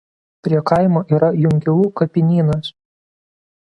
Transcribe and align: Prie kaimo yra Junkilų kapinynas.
Prie 0.47 0.61
kaimo 0.71 1.03
yra 1.19 1.31
Junkilų 1.43 1.87
kapinynas. 2.03 2.77